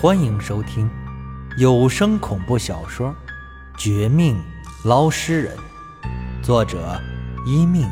[0.00, 0.88] 欢迎收听
[1.56, 3.08] 有声恐怖小说
[3.76, 4.40] 《绝命
[4.84, 5.56] 捞尸人》，
[6.40, 6.96] 作者
[7.44, 7.84] 一命，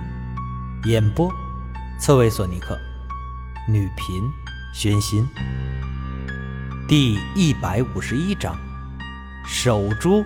[0.84, 1.28] 演播
[1.98, 2.78] 刺猬索尼克，
[3.68, 4.22] 女频
[4.72, 5.28] 宣心。
[6.86, 8.56] 第一百五十一章：
[9.44, 10.24] 守株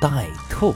[0.00, 0.74] 待兔。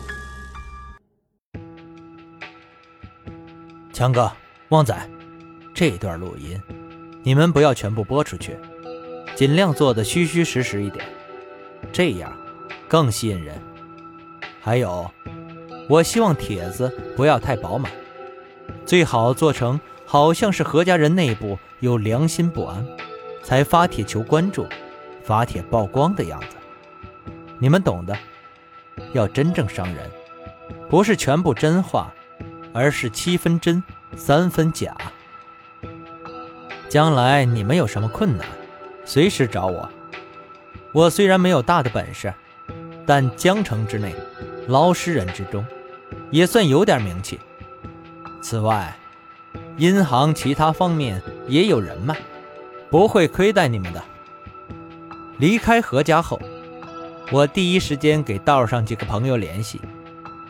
[3.94, 4.30] 强哥，
[4.68, 4.94] 旺仔，
[5.74, 6.60] 这段录音
[7.22, 8.54] 你们不要全部播出去。
[9.34, 11.04] 尽量做的虚虚实实一点，
[11.92, 12.32] 这样
[12.88, 13.60] 更吸引人。
[14.60, 15.10] 还有，
[15.88, 17.90] 我希望帖子不要太饱满，
[18.86, 22.86] 最好做成好像是何家人内部有良心不安，
[23.42, 24.66] 才发帖求关注、
[25.22, 26.56] 发帖曝光的样子。
[27.58, 28.16] 你们懂的，
[29.12, 30.10] 要真正伤人，
[30.88, 32.12] 不是全部真话，
[32.72, 33.82] 而是七分真，
[34.16, 34.96] 三分假。
[36.88, 38.46] 将来你们有什么困难？
[39.04, 39.88] 随时找我。
[40.92, 42.32] 我虽然没有大的本事，
[43.04, 44.14] 但江城之内，
[44.68, 45.64] 捞尸人之中，
[46.30, 47.40] 也算有点名气。
[48.40, 48.96] 此外，
[49.76, 52.16] 银行其他方面也有人脉，
[52.90, 54.02] 不会亏待你们的。
[55.38, 56.40] 离开何家后，
[57.32, 59.80] 我第一时间给道上几个朋友联系，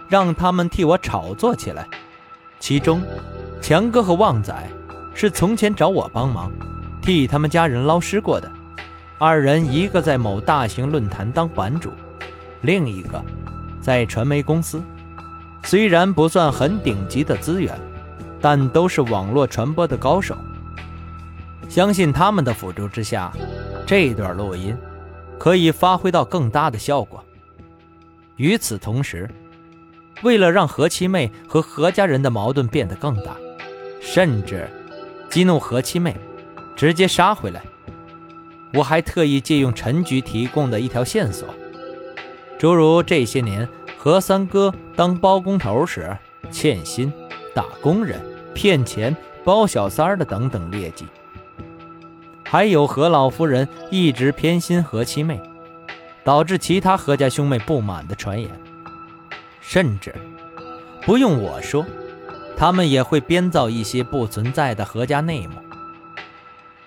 [0.08, 1.88] 让他们替我炒作起来。
[2.60, 3.02] 其中，
[3.62, 4.54] 强哥和旺仔
[5.14, 6.52] 是从前找我帮忙。
[7.04, 8.50] 替他们家人捞尸过的
[9.18, 11.92] 二人，一个在某大型论坛当版主，
[12.62, 13.22] 另一个
[13.78, 14.82] 在传媒公司。
[15.64, 17.78] 虽然不算很顶级的资源，
[18.40, 20.34] 但都是网络传播的高手。
[21.68, 23.30] 相信他们的辅助之下，
[23.86, 24.74] 这段录音
[25.38, 27.22] 可以发挥到更大的效果。
[28.36, 29.28] 与此同时，
[30.22, 33.36] 为了让何七妹和何家人的矛盾变得更大，
[34.00, 34.66] 甚至
[35.28, 36.16] 激怒何七妹。
[36.76, 37.62] 直接杀回来！
[38.72, 41.48] 我还特意借用陈局提供的一条线索，
[42.58, 46.16] 诸如这些年何三哥当包工头时
[46.50, 47.12] 欠薪、
[47.54, 48.20] 打工人、
[48.52, 51.06] 骗钱、包小三儿的等等劣迹，
[52.44, 55.40] 还有何老夫人一直偏心何七妹，
[56.24, 58.50] 导致其他何家兄妹不满的传言，
[59.60, 60.12] 甚至
[61.02, 61.86] 不用我说，
[62.56, 65.54] 他们也会编造一些不存在的何家内幕。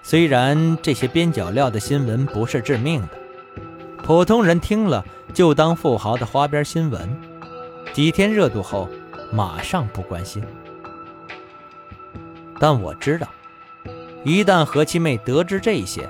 [0.10, 3.10] 虽然这些边角料的新闻不是致命的，
[4.04, 5.04] 普通人听了
[5.34, 7.14] 就当富豪的花边新闻，
[7.92, 8.88] 几天热度后
[9.34, 10.42] 马上不关心。
[12.58, 13.28] 但我知道，
[14.24, 16.10] 一旦何七妹得知这些，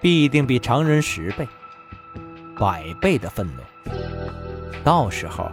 [0.00, 1.46] 必定比常人十倍、
[2.58, 3.92] 百倍的愤怒。
[4.82, 5.48] 到时候，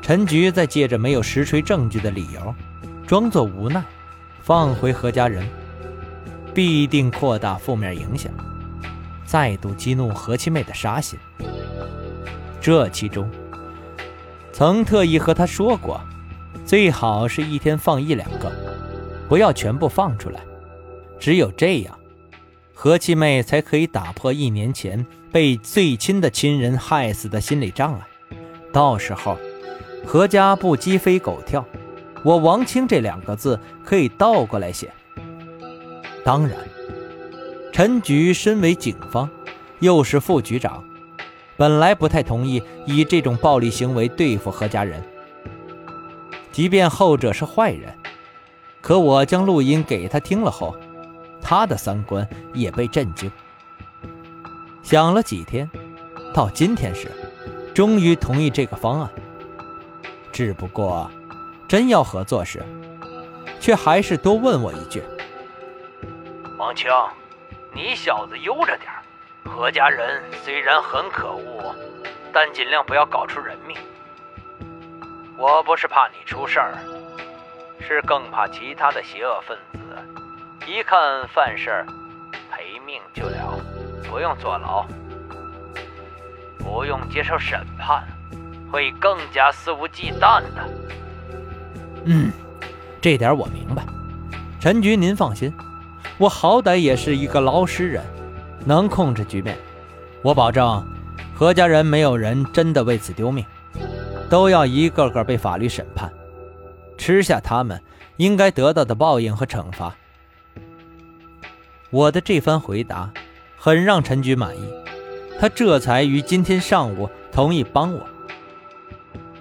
[0.00, 2.54] 陈局再借着没有实锤证据的理由，
[3.06, 3.84] 装作无奈，
[4.40, 5.46] 放回何家人。
[6.54, 8.32] 必定扩大负面影响，
[9.26, 11.18] 再度激怒何七妹的杀心。
[12.60, 13.28] 这其中，
[14.52, 16.00] 曾特意和她说过，
[16.64, 18.50] 最好是一天放一两个，
[19.28, 20.40] 不要全部放出来。
[21.18, 21.98] 只有这样，
[22.72, 28.00] 何七妹才可以打破一年前被最亲的亲人害死的心理障碍。
[28.72, 29.36] 到时候，
[30.06, 31.64] 何家不鸡飞狗跳，
[32.22, 34.92] 我王清这两个字可以倒过来写。
[36.24, 36.56] 当然，
[37.70, 39.28] 陈局身为警方，
[39.80, 40.82] 又是副局长，
[41.54, 45.02] 本来不太同意以这种暴力行为对付何家人。
[46.50, 47.94] 即便后者是坏人，
[48.80, 50.74] 可我将录音给他听了后，
[51.42, 53.30] 他的三观也被震惊。
[54.82, 55.68] 想了几天，
[56.32, 57.10] 到今天时，
[57.74, 59.10] 终于同意这个方案。
[60.32, 61.10] 只不过，
[61.68, 62.62] 真要合作时，
[63.60, 65.02] 却还是多问我一句。
[66.64, 66.90] 王清，
[67.74, 68.90] 你小子悠着点
[69.44, 71.74] 何家人虽然很可恶，
[72.32, 73.76] 但尽量不要搞出人命。
[75.36, 76.78] 我不是怕你出事儿，
[77.86, 79.78] 是更怕其他的邪恶分子
[80.66, 81.86] 一看犯事儿，
[82.50, 83.60] 赔命就了，
[84.08, 84.86] 不用坐牢，
[86.58, 88.08] 不用接受审判，
[88.72, 90.66] 会更加肆无忌惮的。
[92.06, 92.32] 嗯，
[93.02, 93.84] 这点我明白。
[94.58, 95.54] 陈局，您放心。
[96.16, 98.04] 我好歹也是一个老实人，
[98.64, 99.58] 能控制局面。
[100.22, 100.86] 我保证，
[101.34, 103.44] 何家人没有人真的为此丢命，
[104.30, 106.12] 都要一个个被法律审判，
[106.96, 107.82] 吃下他们
[108.16, 109.92] 应该得到的报应和惩罚。
[111.90, 113.10] 我的这番回答
[113.58, 114.62] 很让陈局满意，
[115.40, 118.00] 他这才于今天上午同意帮我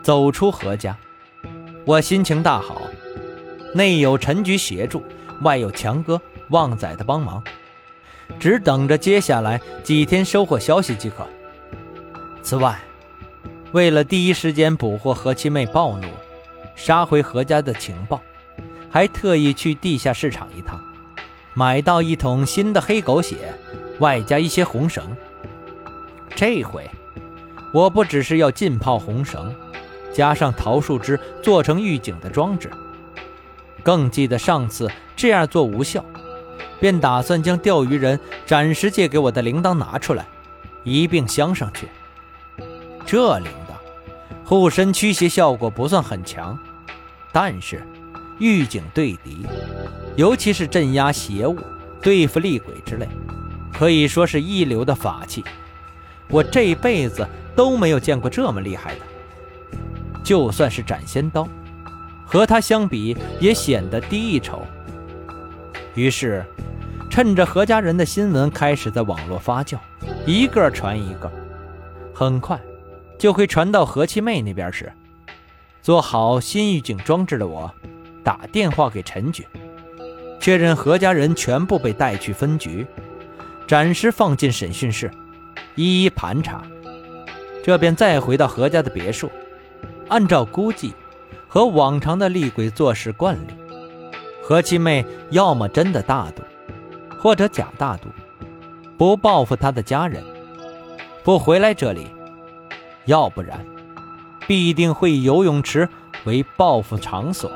[0.02, 0.98] 走出何家。
[1.86, 2.82] 我心情大好，
[3.76, 5.04] 内有陈局协助，
[5.42, 6.20] 外有强哥。
[6.50, 7.44] 旺仔的帮忙，
[8.40, 11.28] 只等着接下来几天收获消息即可。
[12.42, 12.80] 此外，
[13.72, 16.08] 为了第一时间捕获何七妹暴怒、
[16.76, 18.22] 杀回何家的情报，
[18.90, 20.80] 还特意去地下市场一趟，
[21.54, 23.54] 买到一桶新的黑狗血，
[24.00, 25.16] 外加一些红绳。
[26.36, 26.90] 这回，
[27.74, 29.56] 我不只是要浸泡红绳，
[30.12, 32.70] 加上桃树枝做成预警的装置。
[33.82, 36.04] 更记得上次这样做无效，
[36.84, 40.26] 便打算将钓鱼人暂时借给我的铃铛拿出来，
[40.84, 41.88] 一并镶上去。
[43.06, 43.74] 这铃铛
[44.44, 46.60] 护身驱邪效果不算很强，
[47.32, 47.88] 但是
[48.38, 49.48] 预警对敌，
[50.18, 51.58] 尤其是镇压邪物、
[52.02, 53.08] 对付厉鬼之类，
[53.72, 55.42] 可以说是一流的法器。
[56.28, 57.26] 我这辈子
[57.56, 59.02] 都没有见过这么厉害的。
[60.22, 61.48] 就算是斩仙刀，
[62.26, 64.62] 和它相比也显得低一筹。
[65.96, 66.44] 于是，
[67.14, 69.78] 趁着何家人的新闻开始在网络发酵，
[70.26, 71.32] 一个传一个，
[72.12, 72.60] 很快。
[73.20, 74.92] 就会传到何七妹那边时，
[75.80, 77.72] 做好新预警装置的我，
[78.24, 79.46] 打电话给陈局，
[80.40, 82.88] 确认何家人全部被带去分局，
[83.68, 85.12] 暂时放进审讯室，
[85.76, 86.64] 一一盘查。
[87.64, 89.30] 这便再回到何家的别墅，
[90.08, 90.96] 按照估计
[91.48, 93.54] 和往常的厉鬼做事惯例，
[94.42, 96.42] 何七妹要么真的大度，
[97.24, 98.10] 或者假大度，
[98.98, 100.22] 不报复他的家人，
[101.24, 102.06] 不回来这里。
[103.06, 103.66] 要不然，
[104.46, 105.88] 必定会以游泳池
[106.26, 107.50] 为报复场所，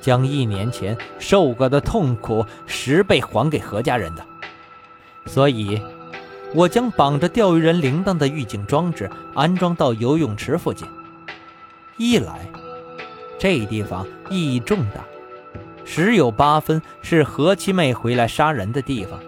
[0.00, 4.26] 将一年前受过的痛苦十倍还给何家人的。
[5.26, 5.80] 所以，
[6.52, 10.88] 我将绑着钓鱼人铃铛的预警装置安装到游泳池附近。
[11.98, 12.50] 一来，
[13.38, 15.04] 这地方意义重大，
[15.88, 19.18] 十有八分是何七妹回来杀人的地方。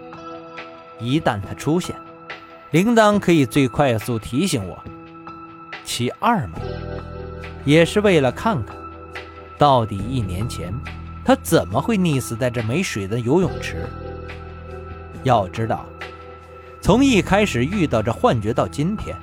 [0.99, 1.95] 一旦她出现，
[2.71, 4.77] 铃铛可以最快速提醒我。
[5.85, 6.59] 其二嘛，
[7.63, 8.75] 也是为了看看，
[9.57, 10.71] 到底一年前
[11.23, 13.87] 她怎么会溺死在这没水的游泳池。
[15.23, 15.85] 要知道，
[16.81, 19.15] 从一开始遇到这幻觉到今天，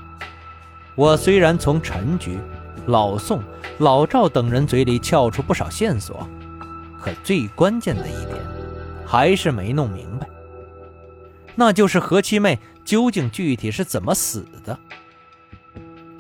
[0.94, 2.38] 我虽然从陈局、
[2.86, 3.42] 老宋、
[3.78, 6.26] 老赵等人嘴里撬出不少线索，
[7.06, 8.36] 可最关键的一点，
[9.06, 10.26] 还是没弄明白，
[11.54, 14.76] 那就是何七妹究竟具体是怎么死的。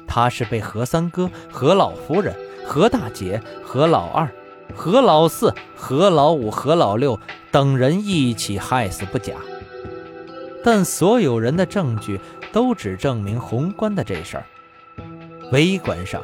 [0.06, 2.32] 她是被何三哥、何老夫人、
[2.64, 4.30] 何大姐、何老二、
[4.76, 7.18] 何老四、何老五、何老六
[7.50, 9.34] 等人一起害死不假，
[10.62, 12.20] 但所有人的证据
[12.52, 14.46] 都只证明宏观的这事儿。
[15.50, 16.22] 微观上，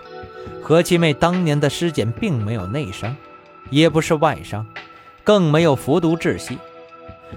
[0.62, 3.16] 何七妹当年的尸检并没有内伤，
[3.70, 4.66] 也不是外伤，
[5.24, 6.58] 更没有服毒窒息，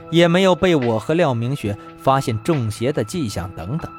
[0.09, 3.91] 也没有被我和廖明雪发现中邪的迹象等等。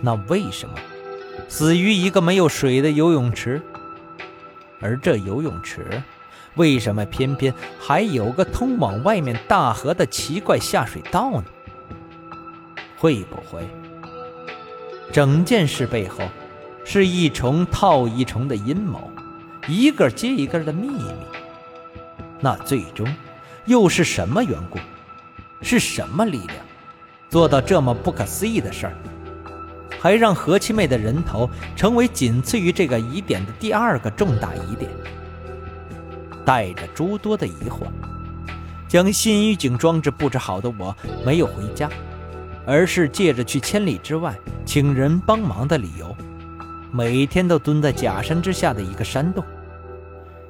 [0.00, 0.74] 那为什么？
[1.48, 3.62] 死于一个没有水的游泳池，
[4.80, 6.02] 而这游泳池
[6.56, 11.44] 为什么偏偏还有个通往外面大河的奇怪下水道呢？
[12.98, 13.62] 会不会
[15.12, 16.18] 整件事背后
[16.84, 19.10] 是一重套一重的阴谋，
[19.68, 21.02] 一个接一个的秘密？
[22.40, 23.06] 那最终
[23.64, 24.78] 又是什么缘故？
[25.60, 26.56] 是什么力量
[27.28, 28.92] 做到这么不可思议的事儿？
[29.98, 34.88] 还让何七妹的人头成为仅次于这个疑点的第二个重大疑点。
[36.44, 37.86] 带着诸多的疑惑，
[38.86, 40.94] 将新预警装置布置好的我，
[41.24, 41.90] 没有回家，
[42.64, 46.14] 而是借着去千里之外请人帮忙的理由，
[46.92, 49.44] 每天都蹲在假山之下的一个山洞，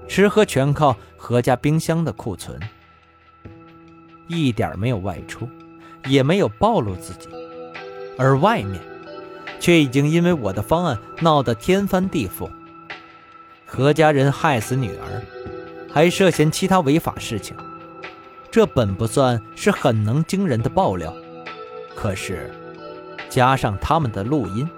[0.08, 2.58] 吃喝全靠何家冰箱的库存，
[4.26, 5.48] 一点没有外出，
[6.06, 7.28] 也没有暴露自己，
[8.18, 8.80] 而外面。
[9.58, 12.48] 却已经因为我的方案闹得天翻地覆。
[13.64, 15.22] 何家人害死女儿，
[15.90, 17.56] 还涉嫌其他违法事情，
[18.50, 21.12] 这本不算是很能惊人的爆料，
[21.94, 22.52] 可是
[23.30, 24.68] 加上他们的录音，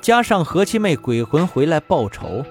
[0.00, 2.42] 加上何七妹鬼魂回来报仇，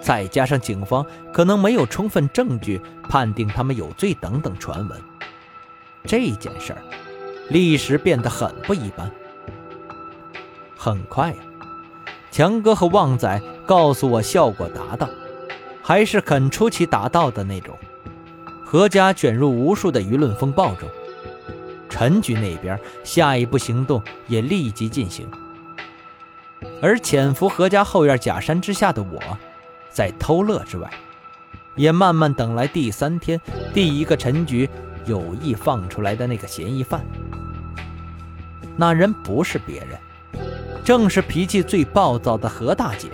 [0.00, 5.00] 再加上警方可能没有充分证据判定他们有罪等等传闻，
[6.04, 6.82] 这件事儿
[7.48, 9.10] 立时变得很不一般。
[10.76, 11.36] 很快呀，
[12.30, 15.08] 强哥和旺仔告诉我效果达到，
[15.82, 17.76] 还是肯出奇达到的那种。
[18.64, 20.88] 何家卷入无数的舆论风暴中，
[21.88, 25.28] 陈局那边下一步行动也立即进行。
[26.80, 29.20] 而潜伏何家后院假山之下的我，
[29.90, 30.90] 在偷乐之外，
[31.76, 33.40] 也慢慢等来第三天
[33.74, 34.68] 第一个陈局
[35.04, 37.04] 有意放出来的那个嫌疑犯。
[38.76, 39.98] 那人不是别人，
[40.84, 43.08] 正是脾气最暴躁的何大姐。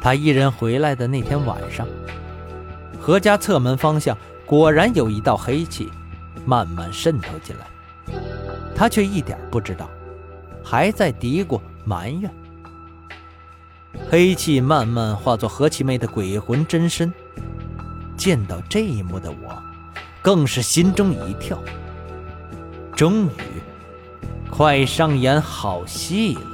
[0.00, 1.86] 他一人回来的那天晚上，
[2.98, 5.90] 何家侧门方向果然有一道黑气，
[6.44, 7.66] 慢慢渗透进来。
[8.74, 9.88] 他却一点不知道，
[10.64, 12.28] 还在嘀咕埋怨。
[14.10, 17.12] 黑气慢慢化作何其妹的鬼魂真身，
[18.16, 19.62] 见到这一幕的我，
[20.20, 21.58] 更是心中一跳。
[22.94, 23.30] 终于，
[24.50, 26.51] 快上演好戏了。